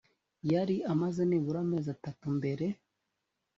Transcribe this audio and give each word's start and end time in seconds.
yari 0.51 0.75
amaze 0.91 1.21
nibura 1.25 1.59
amezi 1.65 1.87
atatu 1.95 2.25
mbere 2.37 2.65